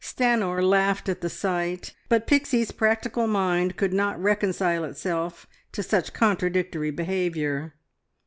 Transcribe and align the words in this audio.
Stanor 0.03 0.63
laughed 0.67 1.09
at 1.09 1.21
the 1.21 1.29
sight, 1.29 1.93
but 2.09 2.25
Pixie's 2.25 2.71
practical 2.71 3.27
mind 3.27 3.77
could 3.77 3.93
not 3.93 4.19
reconcile 4.19 4.83
itself 4.83 5.45
to 5.73 5.83
such 5.83 6.11
contradictory 6.11 6.89
behaviour. 6.89 7.75